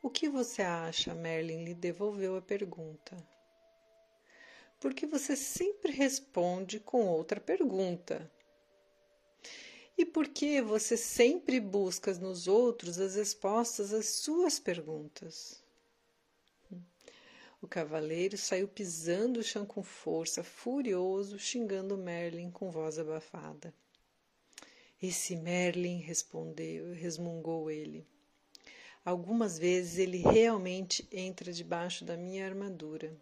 O 0.04 0.10
que 0.10 0.28
você 0.28 0.62
acha? 0.62 1.16
Merlin 1.16 1.64
lhe 1.64 1.74
devolveu 1.74 2.36
a 2.36 2.42
pergunta. 2.42 3.18
Porque 4.82 5.06
você 5.06 5.36
sempre 5.36 5.92
responde 5.92 6.80
com 6.80 7.08
outra 7.08 7.40
pergunta. 7.40 8.30
E 10.00 10.06
por 10.06 10.30
que 10.30 10.62
você 10.62 10.96
sempre 10.96 11.60
busca 11.60 12.14
nos 12.14 12.48
outros 12.48 12.98
as 12.98 13.16
respostas 13.16 13.92
às 13.92 14.06
suas 14.08 14.58
perguntas? 14.58 15.62
O 17.62 17.68
cavaleiro 17.68 18.38
saiu 18.38 18.66
pisando 18.66 19.42
o 19.42 19.44
chão 19.44 19.66
com 19.66 19.84
força, 19.84 20.42
furioso, 20.42 21.38
xingando 21.38 21.98
Merlin 21.98 22.50
com 22.50 22.72
voz 22.72 22.98
abafada. 22.98 23.74
Esse 25.04 25.36
Merlin, 25.36 26.00
respondeu, 26.00 26.94
resmungou 26.94 27.70
ele. 27.70 28.08
Algumas 29.04 29.60
vezes 29.60 29.98
ele 29.98 30.20
realmente 30.20 31.06
entra 31.12 31.52
debaixo 31.52 32.06
da 32.06 32.16
minha 32.16 32.46
armadura. 32.46 33.14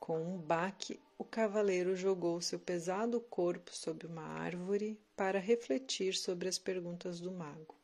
Com 0.00 0.22
um 0.22 0.38
baque, 0.38 0.98
o 1.18 1.24
cavaleiro 1.24 1.94
jogou 1.94 2.40
seu 2.40 2.58
pesado 2.58 3.20
corpo 3.20 3.76
sob 3.76 4.06
uma 4.06 4.22
árvore 4.22 4.98
para 5.16 5.38
refletir 5.38 6.14
sobre 6.14 6.48
as 6.48 6.58
perguntas 6.58 7.20
do 7.20 7.30
mago. 7.30 7.74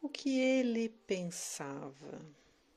O 0.00 0.08
que 0.08 0.38
ele 0.40 0.88
pensava? 1.06 2.20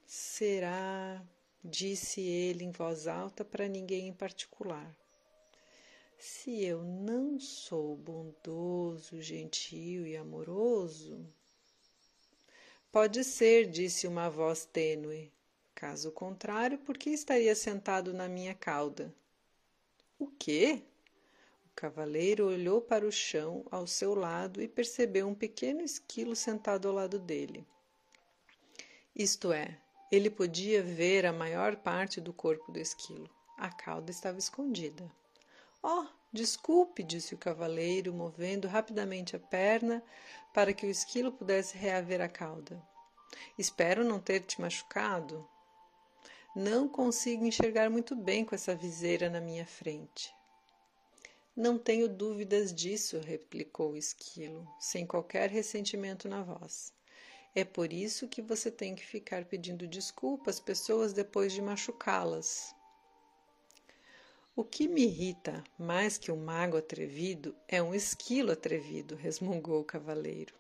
Será, 0.06 1.26
disse 1.64 2.22
ele 2.22 2.64
em 2.64 2.72
voz 2.72 3.08
alta 3.08 3.44
para 3.44 3.68
ninguém 3.68 4.08
em 4.08 4.14
particular. 4.14 4.96
Se 6.18 6.64
eu 6.64 6.84
não 6.84 7.40
sou 7.40 7.96
bondoso, 7.96 9.22
gentil 9.22 10.08
e 10.08 10.16
amoroso, 10.16 11.26
pode 12.92 13.24
ser, 13.24 13.70
disse 13.70 14.08
uma 14.08 14.30
voz 14.30 14.66
tênue. 14.66 15.32
Caso 15.74 16.12
contrário, 16.12 16.78
por 16.78 16.98
que 16.98 17.10
estaria 17.10 17.54
sentado 17.54 18.14
na 18.14 18.30
minha 18.30 18.54
cauda? 18.56 19.14
O 20.18 20.28
quê? 20.28 20.82
O 21.76 21.82
cavaleiro 21.82 22.48
olhou 22.48 22.80
para 22.80 23.06
o 23.06 23.12
chão 23.12 23.66
ao 23.70 23.86
seu 23.86 24.16
lado 24.16 24.62
e 24.62 24.68
percebeu 24.68 25.28
um 25.28 25.36
pequeno 25.36 25.82
esquilo 25.82 26.34
sentado 26.34 26.88
ao 26.88 26.94
lado 26.94 27.20
dele. 27.20 27.68
Isto 29.14 29.52
é, 29.52 29.78
ele 30.10 30.30
podia 30.30 30.82
ver 30.82 31.26
a 31.26 31.34
maior 31.34 31.76
parte 31.76 32.22
do 32.22 32.32
corpo 32.32 32.72
do 32.72 32.80
esquilo. 32.80 33.30
A 33.58 33.70
cauda 33.70 34.10
estava 34.10 34.38
escondida. 34.38 35.12
Oh, 35.84 36.06
desculpe, 36.32 37.04
disse 37.04 37.36
o 37.36 37.38
cavaleiro, 37.38 38.14
movendo 38.14 38.70
rapidamente 38.70 39.36
a 39.36 39.40
perna 39.40 40.02
para 40.54 40.74
que 40.74 40.86
o 40.86 40.90
esquilo 40.90 41.30
pudesse 41.30 41.78
reaver 41.78 42.22
a 42.22 42.30
cauda. 42.30 42.82
Espero 43.58 44.02
não 44.02 44.22
ter 44.22 44.40
te 44.46 44.62
machucado. 44.62 45.46
Não 46.56 46.88
consigo 46.88 47.44
enxergar 47.44 47.90
muito 47.90 48.16
bem 48.16 48.46
com 48.46 48.56
essa 48.56 48.74
viseira 48.74 49.30
na 49.30 49.42
minha 49.42 49.66
frente. 49.66 50.34
Não 51.58 51.78
tenho 51.78 52.10
dúvidas 52.10 52.74
disso, 52.74 53.18
replicou 53.18 53.92
o 53.92 53.98
esquilo, 53.98 54.68
sem 54.78 55.08
qualquer 55.08 55.50
ressentimento 55.50 56.28
na 56.28 56.44
voz. 56.44 56.92
É 57.56 57.64
por 57.64 57.94
isso 57.94 58.28
que 58.28 58.42
você 58.42 58.70
tem 58.70 58.94
que 58.94 59.06
ficar 59.06 59.46
pedindo 59.46 59.88
desculpa 59.88 60.50
às 60.50 60.60
pessoas 60.60 61.14
depois 61.14 61.54
de 61.54 61.62
machucá-las. 61.62 62.76
O 64.54 64.66
que 64.66 64.86
me 64.90 65.04
irrita 65.04 65.64
mais 65.80 66.18
que 66.18 66.30
um 66.30 66.36
mago 66.36 66.76
atrevido 66.76 67.56
é 67.70 67.82
um 67.82 67.96
esquilo 67.96 68.52
atrevido, 68.52 69.16
resmungou 69.16 69.80
o 69.80 69.86
cavaleiro. 69.86 70.54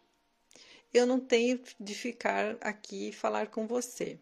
Eu 0.93 1.05
não 1.05 1.19
tenho 1.19 1.61
de 1.77 1.93
ficar 1.93 2.55
aqui 2.61 3.09
e 3.09 3.13
falar 3.13 3.47
com 3.47 3.67
você. 3.67 4.17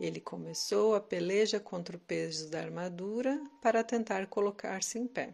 Ele 0.00 0.20
começou 0.20 0.96
a 0.96 1.00
peleja 1.00 1.60
contra 1.60 1.96
o 1.96 2.00
peso 2.00 2.50
da 2.50 2.58
armadura 2.58 3.40
para 3.62 3.84
tentar 3.84 4.26
colocar-se 4.26 4.98
em 4.98 5.06
pé. 5.06 5.32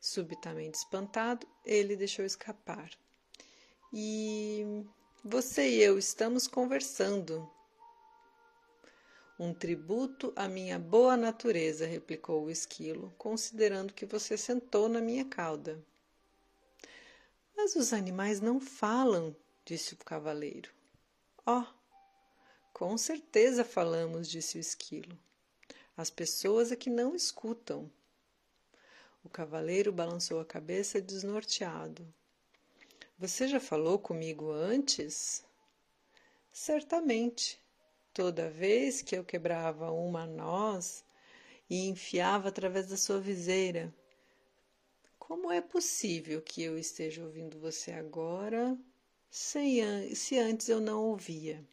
Subitamente 0.00 0.78
espantado, 0.78 1.46
ele 1.64 1.94
deixou 1.94 2.24
escapar. 2.24 2.90
E 3.92 4.84
você 5.22 5.68
e 5.68 5.82
eu 5.82 5.98
estamos 5.98 6.48
conversando. 6.48 7.50
Um 9.38 9.52
tributo 9.52 10.32
à 10.34 10.48
minha 10.48 10.78
boa 10.78 11.16
natureza, 11.16 11.86
replicou 11.86 12.44
o 12.44 12.50
esquilo, 12.50 13.12
considerando 13.18 13.92
que 13.92 14.06
você 14.06 14.36
sentou 14.36 14.88
na 14.88 15.00
minha 15.00 15.24
cauda. 15.24 15.84
Mas 17.54 17.76
os 17.76 17.92
animais 17.92 18.40
não 18.40 18.58
falam, 18.58 19.36
disse 19.66 19.92
o 19.92 19.98
cavaleiro. 19.98 20.70
Oh, 21.46 21.64
com 22.72 22.96
certeza 22.96 23.64
falamos, 23.64 24.28
disse 24.28 24.56
o 24.56 24.60
esquilo. 24.60 25.18
As 25.94 26.08
pessoas 26.08 26.72
é 26.72 26.76
que 26.76 26.88
não 26.88 27.14
escutam. 27.14 27.90
O 29.22 29.28
cavaleiro 29.28 29.92
balançou 29.92 30.40
a 30.40 30.44
cabeça 30.44 31.00
desnorteado. 31.00 32.06
Você 33.18 33.46
já 33.46 33.60
falou 33.60 33.98
comigo 33.98 34.50
antes? 34.50 35.44
Certamente. 36.50 37.60
Toda 38.14 38.48
vez 38.48 39.02
que 39.02 39.14
eu 39.14 39.22
quebrava 39.22 39.90
uma 39.90 40.26
noz 40.26 41.04
e 41.68 41.86
enfiava 41.86 42.48
através 42.48 42.86
da 42.88 42.96
sua 42.96 43.20
viseira. 43.20 43.94
Como 45.18 45.52
é 45.52 45.60
possível 45.60 46.40
que 46.42 46.62
eu 46.62 46.78
esteja 46.78 47.22
ouvindo 47.22 47.60
você 47.60 47.92
agora 47.92 48.76
sem, 49.30 50.14
se 50.14 50.38
antes 50.38 50.68
eu 50.68 50.80
não 50.80 51.04
ouvia? 51.04 51.64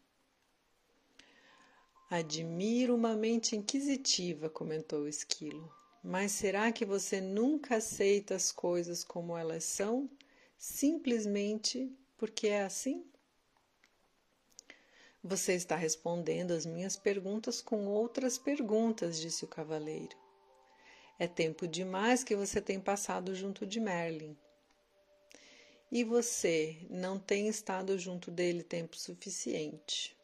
Admiro 2.10 2.94
uma 2.94 3.16
mente 3.16 3.56
inquisitiva, 3.56 4.48
comentou 4.48 5.00
o 5.00 5.08
esquilo. 5.08 5.77
Mas 6.02 6.32
será 6.32 6.70
que 6.72 6.84
você 6.84 7.20
nunca 7.20 7.76
aceita 7.76 8.34
as 8.34 8.52
coisas 8.52 9.02
como 9.04 9.36
elas 9.36 9.64
são? 9.64 10.08
simplesmente 10.58 11.96
porque 12.16 12.48
é 12.48 12.62
assim? 12.64 13.06
Você 15.22 15.54
está 15.54 15.76
respondendo 15.76 16.50
as 16.50 16.66
minhas 16.66 16.96
perguntas 16.96 17.60
com 17.60 17.86
outras 17.86 18.36
perguntas, 18.36 19.18
disse 19.18 19.44
o 19.44 19.48
cavaleiro. 19.48 20.16
É 21.18 21.26
tempo 21.26 21.66
demais 21.66 22.24
que 22.24 22.36
você 22.36 22.60
tem 22.60 22.80
passado 22.80 23.34
junto 23.34 23.66
de 23.66 23.80
Merlin. 23.80 24.36
E 25.90 26.04
você 26.04 26.86
não 26.90 27.18
tem 27.18 27.48
estado 27.48 27.98
junto 27.98 28.30
dele 28.30 28.62
tempo 28.62 28.96
suficiente. 28.96 30.16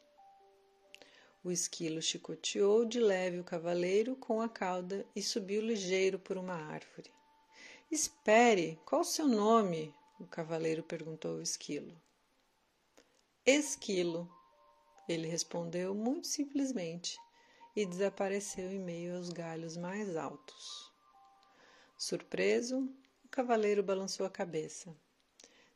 O 1.45 1.51
esquilo 1.51 2.01
chicoteou 2.01 2.85
de 2.85 2.99
leve 2.99 3.39
o 3.39 3.43
cavaleiro 3.43 4.15
com 4.15 4.41
a 4.41 4.49
cauda 4.49 5.05
e 5.15 5.21
subiu 5.21 5.61
ligeiro 5.61 6.17
por 6.17 6.39
uma 6.39 6.55
árvore. 6.55 7.13
Espere, 7.91 8.79
qual 8.83 9.01
o 9.01 9.05
seu 9.05 9.27
nome? 9.27 9.93
O 10.19 10.25
cavaleiro 10.25 10.81
perguntou 10.81 11.33
ao 11.33 11.41
esquilo. 11.43 11.95
Esquilo, 13.45 14.27
ele 15.07 15.27
respondeu 15.27 15.93
muito 15.93 16.25
simplesmente 16.25 17.15
e 17.75 17.85
desapareceu 17.85 18.71
em 18.71 18.79
meio 18.79 19.15
aos 19.15 19.29
galhos 19.29 19.77
mais 19.77 20.15
altos. 20.15 20.91
Surpreso, 21.95 22.89
o 23.23 23.29
cavaleiro 23.29 23.83
balançou 23.83 24.25
a 24.25 24.31
cabeça. 24.31 24.97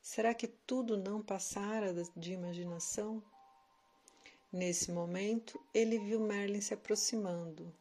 Será 0.02 0.34
que 0.34 0.48
tudo 0.48 0.96
não 0.96 1.22
passara 1.22 1.94
de 2.16 2.32
imaginação? 2.32 3.22
Nesse 4.52 4.90
momento, 4.90 5.60
ele 5.72 5.96
viu 5.96 6.18
Merlin 6.18 6.60
se 6.60 6.74
aproximando. 6.74 7.72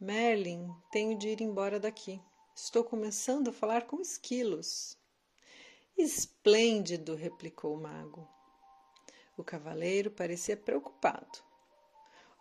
Merlin, 0.00 0.74
tenho 0.90 1.18
de 1.18 1.28
ir 1.28 1.42
embora 1.42 1.78
daqui. 1.78 2.22
Estou 2.54 2.82
começando 2.82 3.48
a 3.48 3.52
falar 3.52 3.86
com 3.86 4.00
esquilos. 4.00 4.96
Esplêndido, 5.96 7.14
replicou 7.14 7.74
o 7.74 7.80
mago. 7.80 8.26
O 9.36 9.44
cavaleiro 9.44 10.10
parecia 10.10 10.56
preocupado. 10.56 11.38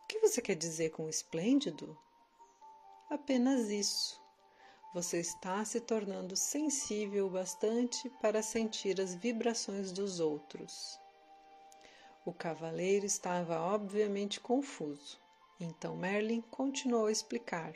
O 0.03 0.07
que 0.07 0.19
você 0.19 0.41
quer 0.41 0.55
dizer 0.55 0.91
com 0.91 1.09
esplêndido? 1.09 1.97
Apenas 3.09 3.69
isso. 3.69 4.21
Você 4.93 5.19
está 5.19 5.65
se 5.65 5.81
tornando 5.81 6.35
sensível 6.35 7.27
o 7.27 7.29
bastante 7.29 8.09
para 8.21 8.41
sentir 8.41 9.01
as 9.01 9.13
vibrações 9.13 9.91
dos 9.91 10.21
outros. 10.21 10.97
O 12.27 12.33
cavaleiro 12.33 13.05
estava 13.05 13.57
obviamente 13.57 14.41
confuso. 14.41 15.17
Então 15.61 15.95
Merlin 15.95 16.41
continuou 16.41 17.05
a 17.05 17.11
explicar. 17.11 17.73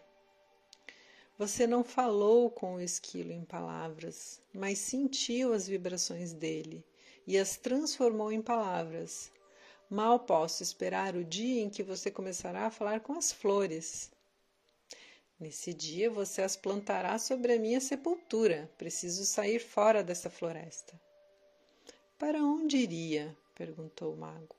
Você 1.37 1.65
não 1.65 1.85
falou 1.85 2.51
com 2.51 2.75
o 2.75 2.81
esquilo 2.81 3.31
em 3.31 3.45
palavras, 3.45 4.41
mas 4.53 4.77
sentiu 4.77 5.53
as 5.53 5.69
vibrações 5.69 6.33
dele 6.33 6.85
e 7.25 7.37
as 7.37 7.55
transformou 7.55 8.29
em 8.29 8.41
palavras. 8.41 9.31
Mal 9.89 10.19
posso 10.19 10.61
esperar 10.61 11.15
o 11.15 11.23
dia 11.23 11.61
em 11.61 11.69
que 11.69 11.81
você 11.81 12.11
começará 12.11 12.65
a 12.65 12.71
falar 12.71 12.99
com 12.99 13.13
as 13.13 13.31
flores. 13.31 14.11
Nesse 15.39 15.73
dia 15.73 16.09
você 16.09 16.41
as 16.41 16.57
plantará 16.57 17.17
sobre 17.17 17.53
a 17.53 17.57
minha 17.57 17.79
sepultura. 17.79 18.69
Preciso 18.77 19.23
sair 19.23 19.59
fora 19.59 20.03
dessa 20.03 20.29
floresta. 20.29 20.99
Para 22.19 22.43
onde 22.43 22.75
iria? 22.75 23.33
Perguntou 23.51 24.13
o 24.13 24.17
mago. 24.17 24.55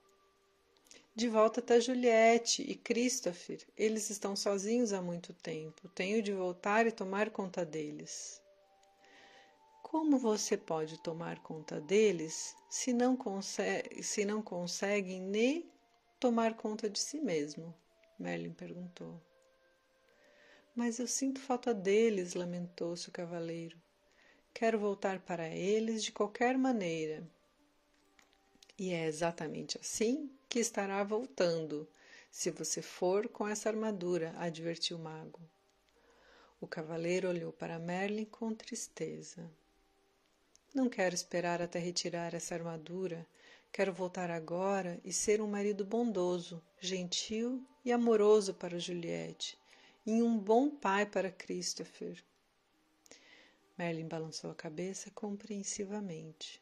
De 1.14 1.28
volta 1.28 1.60
está 1.60 1.78
Juliette 1.78 2.62
e 2.62 2.74
Christopher. 2.74 3.60
Eles 3.76 4.08
estão 4.08 4.34
sozinhos 4.34 4.94
há 4.94 5.02
muito 5.02 5.34
tempo. 5.34 5.88
Tenho 5.90 6.22
de 6.22 6.32
voltar 6.32 6.86
e 6.86 6.90
tomar 6.90 7.28
conta 7.30 7.66
deles. 7.66 8.40
Como 9.82 10.18
você 10.18 10.56
pode 10.56 10.98
tomar 11.02 11.38
conta 11.40 11.78
deles 11.78 12.56
se 12.70 12.94
não, 12.94 13.18
se 13.42 14.24
não 14.24 14.40
conseguem 14.40 15.20
nem 15.20 15.70
tomar 16.18 16.54
conta 16.54 16.88
de 16.88 16.98
si 16.98 17.20
mesmo? 17.20 17.74
Merlin 18.18 18.54
perguntou. 18.54 19.20
Mas 20.74 20.98
eu 20.98 21.06
sinto 21.06 21.40
falta 21.40 21.74
deles, 21.74 22.32
lamentou-se 22.32 23.06
o 23.10 23.12
cavaleiro. 23.12 23.76
Quero 24.54 24.78
voltar 24.78 25.20
para 25.20 25.46
eles 25.46 26.02
de 26.02 26.10
qualquer 26.10 26.56
maneira. 26.56 27.22
E 28.78 28.92
é 28.92 29.06
exatamente 29.06 29.78
assim 29.78 30.30
que 30.48 30.58
estará 30.58 31.02
voltando, 31.04 31.88
se 32.30 32.50
você 32.50 32.80
for 32.80 33.28
com 33.28 33.46
essa 33.46 33.68
armadura, 33.68 34.34
advertiu 34.38 34.96
o 34.96 35.00
mago. 35.00 35.40
O 36.60 36.66
cavaleiro 36.66 37.28
olhou 37.28 37.52
para 37.52 37.78
Merlin 37.78 38.24
com 38.24 38.54
tristeza. 38.54 39.50
Não 40.74 40.88
quero 40.88 41.14
esperar 41.14 41.60
até 41.60 41.78
retirar 41.78 42.32
essa 42.32 42.54
armadura. 42.54 43.26
Quero 43.70 43.92
voltar 43.92 44.30
agora 44.30 45.00
e 45.04 45.12
ser 45.12 45.42
um 45.42 45.46
marido 45.46 45.84
bondoso, 45.84 46.62
gentil 46.80 47.66
e 47.84 47.92
amoroso 47.92 48.54
para 48.54 48.78
Juliette, 48.78 49.58
e 50.06 50.22
um 50.22 50.38
bom 50.38 50.70
pai 50.70 51.04
para 51.04 51.30
Christopher. 51.30 52.22
Merlin 53.76 54.08
balançou 54.08 54.50
a 54.50 54.54
cabeça 54.54 55.10
compreensivamente. 55.10 56.61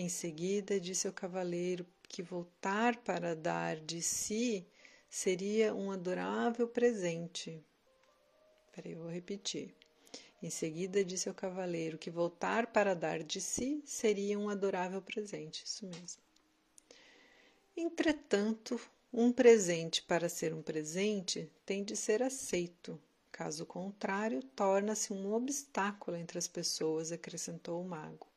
Em 0.00 0.08
seguida, 0.08 0.78
disse 0.78 1.08
ao 1.08 1.12
cavaleiro 1.12 1.84
que 2.04 2.22
voltar 2.22 2.98
para 2.98 3.34
dar 3.34 3.80
de 3.80 4.00
si 4.00 4.64
seria 5.10 5.74
um 5.74 5.90
adorável 5.90 6.68
presente. 6.68 7.60
Peraí, 8.70 8.92
eu 8.92 9.00
vou 9.00 9.10
repetir. 9.10 9.74
Em 10.40 10.50
seguida, 10.50 11.04
disse 11.04 11.28
ao 11.28 11.34
cavaleiro 11.34 11.98
que 11.98 12.12
voltar 12.12 12.68
para 12.68 12.94
dar 12.94 13.24
de 13.24 13.40
si 13.40 13.82
seria 13.84 14.38
um 14.38 14.48
adorável 14.48 15.02
presente. 15.02 15.64
Isso 15.64 15.84
mesmo. 15.84 16.22
Entretanto, 17.76 18.80
um 19.12 19.32
presente 19.32 20.04
para 20.04 20.28
ser 20.28 20.54
um 20.54 20.62
presente 20.62 21.50
tem 21.66 21.82
de 21.82 21.96
ser 21.96 22.22
aceito. 22.22 23.02
Caso 23.32 23.66
contrário, 23.66 24.44
torna-se 24.54 25.12
um 25.12 25.32
obstáculo 25.32 26.16
entre 26.16 26.38
as 26.38 26.46
pessoas, 26.46 27.10
acrescentou 27.10 27.82
o 27.82 27.88
mago. 27.88 28.27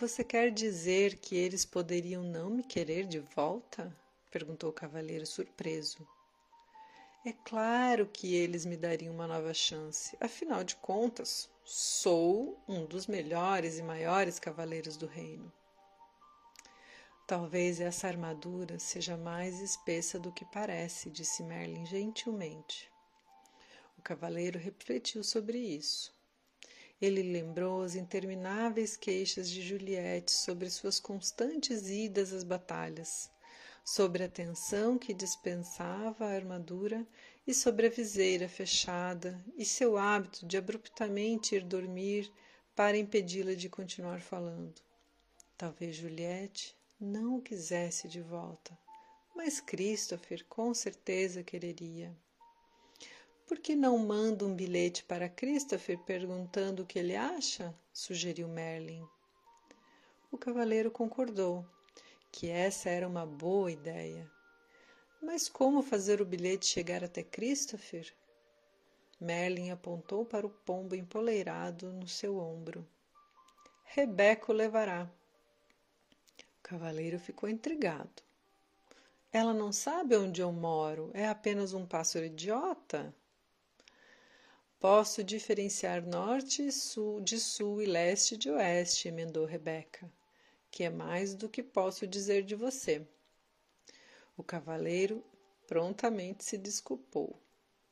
Você 0.00 0.24
quer 0.24 0.50
dizer 0.50 1.18
que 1.18 1.36
eles 1.36 1.64
poderiam 1.64 2.20
não 2.20 2.50
me 2.50 2.64
querer 2.64 3.06
de 3.06 3.20
volta? 3.20 3.96
perguntou 4.28 4.70
o 4.70 4.72
cavaleiro 4.72 5.24
surpreso. 5.24 6.04
É 7.24 7.32
claro 7.32 8.04
que 8.04 8.34
eles 8.34 8.66
me 8.66 8.76
dariam 8.76 9.14
uma 9.14 9.28
nova 9.28 9.54
chance. 9.54 10.16
Afinal 10.20 10.64
de 10.64 10.74
contas, 10.76 11.48
sou 11.64 12.60
um 12.66 12.84
dos 12.84 13.06
melhores 13.06 13.78
e 13.78 13.84
maiores 13.84 14.40
cavaleiros 14.40 14.96
do 14.96 15.06
reino. 15.06 15.52
Talvez 17.24 17.80
essa 17.80 18.08
armadura 18.08 18.80
seja 18.80 19.16
mais 19.16 19.60
espessa 19.60 20.18
do 20.18 20.32
que 20.32 20.44
parece, 20.44 21.08
disse 21.08 21.40
Merlin 21.44 21.86
gentilmente. 21.86 22.90
O 23.96 24.02
cavaleiro 24.02 24.58
refletiu 24.58 25.22
sobre 25.22 25.56
isso. 25.56 26.13
Ele 27.04 27.22
lembrou 27.22 27.82
as 27.82 27.94
intermináveis 27.94 28.96
queixas 28.96 29.50
de 29.50 29.60
Juliette 29.60 30.32
sobre 30.32 30.70
suas 30.70 30.98
constantes 30.98 31.88
idas 31.88 32.32
às 32.32 32.44
batalhas 32.44 33.30
sobre 33.84 34.24
a 34.24 34.28
tensão 34.28 34.98
que 34.98 35.12
dispensava 35.12 36.24
a 36.24 36.34
armadura 36.34 37.06
e 37.46 37.52
sobre 37.52 37.86
a 37.86 37.90
viseira 37.90 38.48
fechada 38.48 39.44
e 39.58 39.64
seu 39.64 39.98
hábito 39.98 40.46
de 40.46 40.56
abruptamente 40.56 41.54
ir 41.54 41.62
dormir 41.62 42.32
para 42.74 42.96
impedi-la 42.96 43.54
de 43.54 43.68
continuar 43.68 44.20
falando. 44.20 44.80
Talvez 45.56 45.96
Juliette 45.96 46.74
não 46.98 47.36
o 47.36 47.42
quisesse 47.42 48.08
de 48.08 48.22
volta, 48.22 48.76
mas 49.36 49.60
Christopher 49.60 50.42
com 50.48 50.72
certeza 50.72 51.42
quereria. 51.42 52.16
Por 53.54 53.60
que 53.60 53.76
não 53.76 53.96
manda 53.96 54.44
um 54.44 54.52
bilhete 54.52 55.04
para 55.04 55.28
Christopher 55.28 55.96
perguntando 55.98 56.82
o 56.82 56.84
que 56.84 56.98
ele 56.98 57.14
acha? 57.14 57.72
sugeriu 57.92 58.48
Merlin. 58.48 59.06
O 60.28 60.36
cavaleiro 60.36 60.90
concordou 60.90 61.64
que 62.32 62.48
essa 62.48 62.90
era 62.90 63.06
uma 63.06 63.24
boa 63.24 63.70
ideia. 63.70 64.28
Mas 65.22 65.48
como 65.48 65.82
fazer 65.82 66.20
o 66.20 66.24
bilhete 66.24 66.66
chegar 66.66 67.04
até 67.04 67.22
Christopher? 67.22 68.12
Merlin 69.20 69.70
apontou 69.70 70.24
para 70.26 70.44
o 70.44 70.50
pombo 70.50 70.96
empoleirado 70.96 71.92
no 71.92 72.08
seu 72.08 72.38
ombro. 72.38 72.84
Rebeca 73.84 74.50
o 74.50 74.54
levará. 74.54 75.08
O 76.58 76.62
cavaleiro 76.64 77.20
ficou 77.20 77.48
intrigado. 77.48 78.20
Ela 79.32 79.54
não 79.54 79.70
sabe 79.70 80.16
onde 80.16 80.40
eu 80.40 80.50
moro, 80.50 81.12
é 81.14 81.28
apenas 81.28 81.72
um 81.72 81.86
pássaro 81.86 82.24
idiota. 82.24 83.14
Posso 84.84 85.24
diferenciar 85.24 86.04
norte 86.04 86.66
e 86.66 86.70
sul, 86.70 87.18
de 87.22 87.40
sul 87.40 87.80
e 87.80 87.86
leste 87.86 88.36
de 88.36 88.50
oeste, 88.50 89.08
emendou 89.08 89.46
Rebeca 89.46 90.12
que 90.70 90.84
é 90.84 90.90
mais 90.90 91.34
do 91.34 91.48
que 91.48 91.62
posso 91.62 92.06
dizer 92.06 92.42
de 92.42 92.54
você. 92.54 93.02
O 94.36 94.42
cavaleiro 94.42 95.24
prontamente 95.66 96.44
se 96.44 96.58
desculpou. 96.58 97.40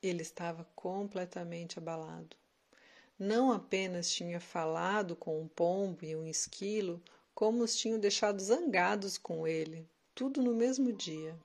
Ele 0.03 0.21
estava 0.21 0.69
completamente 0.77 1.79
abalado. 1.79 2.37
Não 3.19 3.53
apenas 3.53 4.11
tinha 4.11 4.39
falado 4.39 5.17
com 5.17 5.41
um 5.41 5.49
pombo 5.49 6.05
e 6.05 6.15
um 6.15 6.27
esquilo, 6.27 7.03
como 7.35 7.65
os 7.65 7.75
tinham 7.75 7.99
deixado 7.99 8.39
zangados 8.43 9.17
com 9.17 9.47
ele, 9.47 9.89
tudo 10.15 10.43
no 10.43 10.55
mesmo 10.55 10.93
dia. 10.93 11.39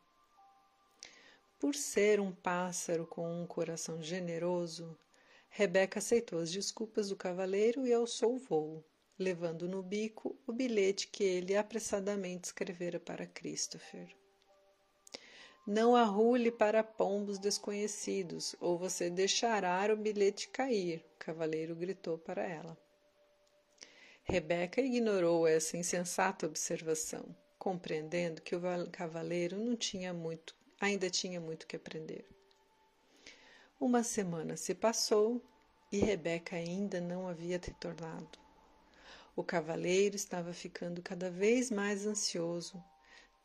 Por 1.57 1.73
ser 1.73 2.19
um 2.19 2.33
pássaro 2.33 3.07
com 3.07 3.41
um 3.41 3.47
coração 3.47 4.03
generoso, 4.03 4.97
Rebeca 5.57 5.97
aceitou 5.97 6.39
as 6.39 6.51
desculpas 6.51 7.09
do 7.09 7.15
cavaleiro 7.15 7.87
e 7.87 7.91
alçou 7.91 8.35
o 8.35 8.39
voo 8.39 8.85
levando 9.17 9.67
no 9.67 9.81
bico 9.81 10.37
o 10.45 10.53
bilhete 10.53 11.07
que 11.07 11.23
ele 11.23 11.55
apressadamente 11.55 12.45
escrevera 12.45 12.99
para 12.99 13.25
Christopher. 13.25 14.07
Não 15.65 15.95
arrule 15.95 16.51
para 16.51 16.83
pombos 16.83 17.39
desconhecidos, 17.39 18.55
ou 18.59 18.77
você 18.77 19.09
deixará 19.09 19.91
o 19.91 19.97
bilhete 19.97 20.47
cair, 20.49 21.03
o 21.15 21.17
cavaleiro 21.17 21.75
gritou 21.75 22.17
para 22.17 22.47
ela. 22.47 22.77
Rebeca 24.23 24.79
ignorou 24.79 25.47
essa 25.47 25.75
insensata 25.75 26.45
observação, 26.45 27.35
compreendendo 27.57 28.41
que 28.41 28.55
o 28.55 28.61
cavaleiro 28.91 29.57
não 29.57 29.75
tinha 29.75 30.13
muito, 30.13 30.55
ainda 30.79 31.09
tinha 31.09 31.41
muito 31.41 31.65
que 31.65 31.75
aprender. 31.75 32.36
Uma 33.79 34.01
semana 34.01 34.57
se 34.57 34.73
passou 34.73 35.39
e 35.91 35.99
Rebeca 35.99 36.55
ainda 36.55 36.99
não 36.99 37.27
havia 37.27 37.61
retornado. 37.63 38.39
O 39.35 39.43
cavaleiro 39.43 40.15
estava 40.15 40.51
ficando 40.51 40.99
cada 40.99 41.29
vez 41.29 41.69
mais 41.69 42.07
ansioso, 42.07 42.83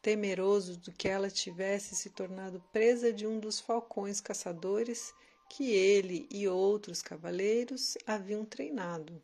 temeroso 0.01 0.79
de 0.79 0.91
que 0.91 1.07
ela 1.07 1.29
tivesse 1.29 1.95
se 1.95 2.09
tornado 2.09 2.65
presa 2.73 3.13
de 3.13 3.27
um 3.27 3.39
dos 3.39 3.61
falcões 3.61 4.23
caçadores 4.23 5.13
que 5.51 5.71
ele 5.71 6.27
e 6.31 6.49
outros 6.49 7.03
cavaleiros 7.03 7.99
haviam 8.07 8.43
treinado. 8.43 9.23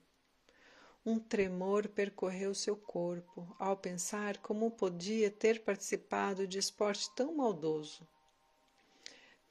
Um 1.06 1.18
tremor 1.18 1.88
percorreu 1.88 2.54
seu 2.54 2.76
corpo 2.76 3.56
ao 3.58 3.78
pensar 3.78 4.36
como 4.38 4.70
podia 4.70 5.30
ter 5.30 5.64
participado 5.64 6.46
de 6.46 6.58
esporte 6.58 7.08
tão 7.16 7.34
maldoso. 7.34 8.06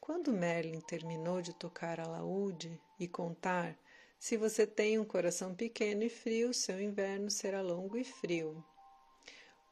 Quando 0.08 0.32
Merlin 0.32 0.80
terminou 0.80 1.42
de 1.42 1.52
tocar 1.52 2.00
alaúde 2.00 2.80
e 2.98 3.06
contar 3.06 3.76
se 4.18 4.38
você 4.38 4.66
tem 4.66 4.98
um 4.98 5.04
coração 5.04 5.54
pequeno 5.54 6.02
e 6.02 6.08
frio, 6.08 6.54
seu 6.54 6.80
inverno 6.80 7.30
será 7.30 7.60
longo 7.60 7.94
e 7.94 8.02
frio. 8.04 8.64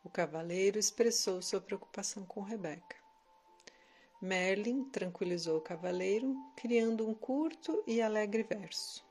O 0.04 0.10
cavaleiro 0.10 0.78
expressou 0.78 1.40
sua 1.40 1.58
preocupação 1.58 2.22
com 2.26 2.42
Rebeca. 2.42 2.96
Merlin 4.20 4.84
tranquilizou 4.90 5.56
o 5.56 5.62
cavaleiro, 5.62 6.36
criando 6.54 7.08
um 7.08 7.14
curto 7.14 7.82
e 7.86 8.02
alegre 8.02 8.42
verso. 8.42 9.02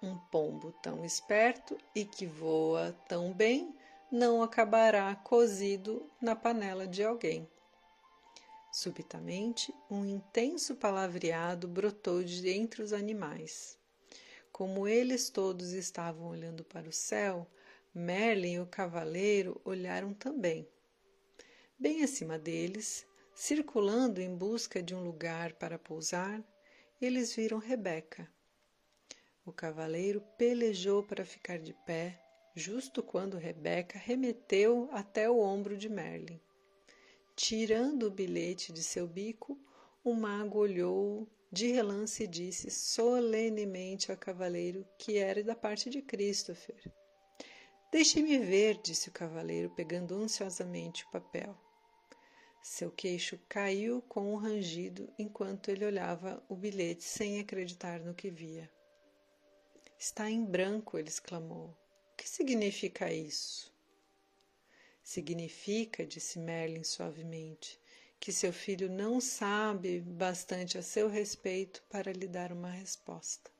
Um 0.00 0.16
pombo 0.16 0.70
tão 0.80 1.04
esperto 1.04 1.76
e 1.92 2.04
que 2.04 2.24
voa 2.24 2.92
tão 3.08 3.32
bem 3.32 3.74
não 4.12 4.44
acabará 4.44 5.12
cozido 5.16 6.08
na 6.20 6.36
panela 6.36 6.86
de 6.86 7.02
alguém. 7.02 7.48
Subitamente, 8.74 9.72
um 9.88 10.04
intenso 10.04 10.74
palavreado 10.74 11.68
brotou 11.68 12.24
de 12.24 12.50
entre 12.50 12.82
os 12.82 12.92
animais. 12.92 13.78
Como 14.50 14.88
eles 14.88 15.30
todos 15.30 15.70
estavam 15.70 16.26
olhando 16.26 16.64
para 16.64 16.88
o 16.88 16.92
céu, 16.92 17.48
Merlin 17.94 18.54
e 18.54 18.60
o 18.60 18.66
cavaleiro 18.66 19.60
olharam 19.64 20.12
também. 20.12 20.68
Bem 21.78 22.02
acima 22.02 22.36
deles, 22.36 23.06
circulando 23.32 24.20
em 24.20 24.34
busca 24.36 24.82
de 24.82 24.92
um 24.92 25.04
lugar 25.04 25.52
para 25.52 25.78
pousar, 25.78 26.42
eles 27.00 27.32
viram 27.32 27.58
Rebeca. 27.58 28.28
O 29.46 29.52
cavaleiro 29.52 30.20
pelejou 30.36 31.00
para 31.04 31.24
ficar 31.24 31.60
de 31.60 31.74
pé, 31.86 32.20
justo 32.56 33.04
quando 33.04 33.38
Rebeca 33.38 34.00
remeteu 34.00 34.88
até 34.90 35.30
o 35.30 35.38
ombro 35.38 35.76
de 35.76 35.88
Merlin. 35.88 36.40
Tirando 37.36 38.04
o 38.04 38.10
bilhete 38.10 38.72
de 38.72 38.82
seu 38.82 39.08
bico, 39.08 39.58
o 40.04 40.14
mago 40.14 40.58
olhou 40.58 41.28
de 41.50 41.72
relance 41.72 42.26
disse 42.26 42.70
solenemente 42.70 44.10
ao 44.10 44.16
cavaleiro 44.16 44.86
que 44.98 45.18
era 45.18 45.42
da 45.42 45.54
parte 45.54 45.90
de 45.90 46.00
Christopher. 46.00 46.92
Deixe-me 47.90 48.38
ver, 48.38 48.80
disse 48.82 49.08
o 49.08 49.12
cavaleiro, 49.12 49.70
pegando 49.70 50.14
ansiosamente 50.14 51.04
o 51.04 51.10
papel. 51.10 51.56
Seu 52.62 52.90
queixo 52.90 53.38
caiu 53.48 54.00
com 54.02 54.32
um 54.32 54.36
rangido 54.36 55.12
enquanto 55.18 55.70
ele 55.70 55.84
olhava 55.84 56.42
o 56.48 56.54
bilhete 56.54 57.04
sem 57.04 57.40
acreditar 57.40 58.00
no 58.00 58.14
que 58.14 58.30
via. 58.30 58.70
Está 59.98 60.30
em 60.30 60.44
branco, 60.44 60.98
ele 60.98 61.08
exclamou. 61.08 61.76
O 62.12 62.16
que 62.16 62.28
significa 62.28 63.12
isso? 63.12 63.73
Significa, 65.04 66.06
disse 66.06 66.38
Merlin 66.38 66.82
suavemente, 66.82 67.78
que 68.18 68.32
seu 68.32 68.54
filho 68.54 68.90
não 68.90 69.20
sabe 69.20 70.00
bastante 70.00 70.78
a 70.78 70.82
seu 70.82 71.10
respeito 71.10 71.82
para 71.90 72.10
lhe 72.10 72.26
dar 72.26 72.50
uma 72.50 72.70
resposta. 72.70 73.50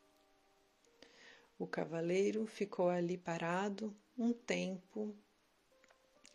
O 1.59 1.66
cavaleiro 1.66 2.46
ficou 2.46 2.88
ali 2.88 3.18
parado, 3.18 3.94
um 4.16 4.33
tempo 4.33 5.14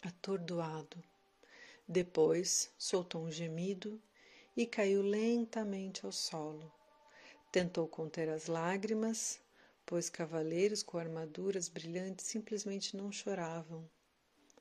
atordoado. 0.04 1.04
Depois 1.88 2.72
soltou 2.78 3.24
um 3.24 3.32
gemido 3.32 4.00
e 4.56 4.68
caiu 4.68 5.02
lentamente 5.02 6.06
ao 6.06 6.12
solo. 6.12 6.72
Tentou 7.52 7.88
conter 7.88 8.30
as 8.30 8.46
lágrimas, 8.46 9.42
pois 9.88 10.08
cavaleiros 10.08 10.84
com 10.84 11.00
armaduras 11.00 11.68
brilhantes 11.68 12.28
simplesmente 12.28 12.96
não 12.96 13.12
choravam. 13.12 13.90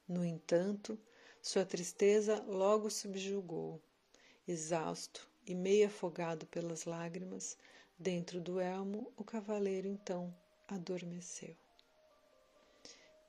No 0.08 0.24
entanto, 0.24 0.98
sua 1.42 1.66
tristeza 1.66 2.42
logo 2.44 2.88
subjugou. 2.88 3.78
Exausto 4.46 5.28
e 5.46 5.54
meio 5.54 5.86
afogado 5.86 6.46
pelas 6.46 6.84
lágrimas, 6.84 7.58
dentro 7.98 8.40
do 8.40 8.58
elmo, 8.58 9.12
o 9.16 9.22
cavaleiro 9.22 9.86
então 9.86 10.34
adormeceu. 10.66 11.54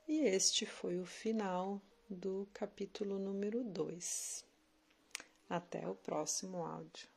E 0.08 0.20
este 0.20 0.66
foi 0.66 0.98
o 1.00 1.06
final 1.06 1.82
do 2.10 2.48
capítulo 2.54 3.20
número 3.20 3.64
2. 3.64 4.46
Até 5.50 5.86
o 5.88 5.96
próximo 5.96 6.66
áudio. 6.66 7.10